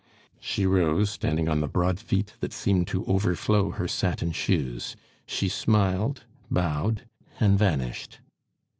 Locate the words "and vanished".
7.39-8.19